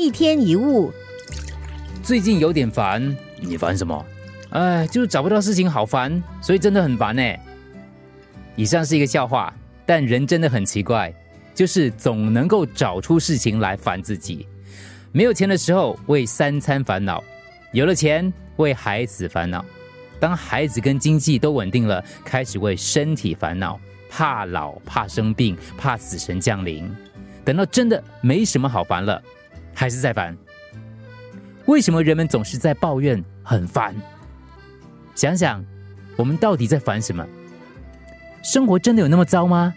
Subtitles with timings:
[0.00, 0.90] 一天一物，
[2.02, 4.06] 最近有点烦，你烦什么？
[4.48, 7.22] 哎，就是找不到事情，好烦，所以真的很烦呢。
[8.56, 11.12] 以上是一个笑话，但人真的很奇怪，
[11.54, 14.48] 就是总能够找出事情来烦自己。
[15.12, 17.22] 没有钱的时候为三餐烦恼，
[17.74, 19.62] 有了钱为孩子烦恼，
[20.18, 23.78] 当孩子跟经济都稳定了，开始为身体烦恼，
[24.08, 26.90] 怕老、怕生病、怕死神降临。
[27.44, 29.22] 等到真的没什么好烦了，
[29.80, 30.36] 还是在烦。
[31.64, 33.96] 为什么人们总是在抱怨很烦？
[35.14, 35.64] 想想，
[36.16, 37.26] 我们到底在烦什么？
[38.42, 39.72] 生活真的有那么糟吗？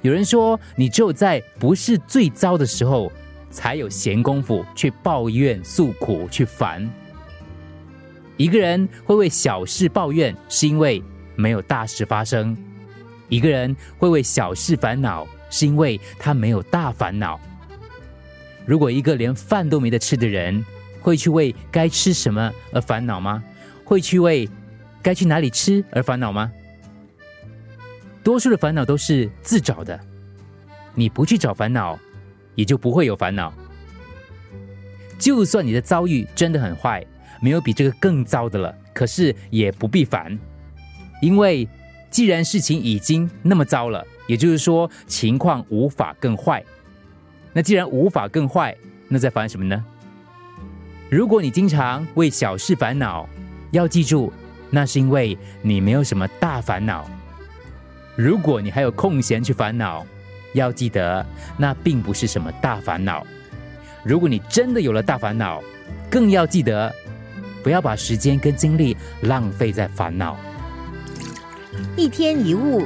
[0.00, 3.12] 有人说，你只有在不是最糟的时候，
[3.50, 6.88] 才有闲工夫去抱怨、诉苦、去烦。
[8.38, 11.04] 一个人会为小事抱怨，是因为
[11.36, 12.56] 没有大事发生；
[13.28, 17.38] 一个人会为小事烦恼，是因为他没有大烦恼。
[18.68, 20.62] 如果一个连饭都没得吃的人，
[21.00, 23.42] 会去为该吃什么而烦恼吗？
[23.82, 24.46] 会去为
[25.00, 26.52] 该去哪里吃而烦恼吗？
[28.22, 29.98] 多数的烦恼都是自找的，
[30.94, 31.98] 你不去找烦恼，
[32.54, 33.50] 也就不会有烦恼。
[35.18, 37.02] 就算你的遭遇真的很坏，
[37.40, 40.38] 没有比这个更糟的了，可是也不必烦，
[41.22, 41.66] 因为
[42.10, 46.62] 既然事情已经那么糟了，也就是说情况无法更坏。
[47.52, 48.76] 那既然无法更坏，
[49.08, 49.84] 那在烦什么呢？
[51.10, 53.28] 如果你经常为小事烦恼，
[53.70, 54.32] 要记住，
[54.70, 57.08] 那是因为你没有什么大烦恼。
[58.14, 60.04] 如果你还有空闲去烦恼，
[60.52, 61.24] 要记得，
[61.56, 63.26] 那并不是什么大烦恼。
[64.04, 65.62] 如果你真的有了大烦恼，
[66.10, 66.94] 更要记得，
[67.62, 70.36] 不要把时间跟精力浪费在烦恼。
[71.96, 72.84] 一天一物。